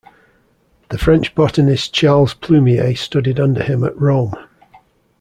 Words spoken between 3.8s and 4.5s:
at Rome.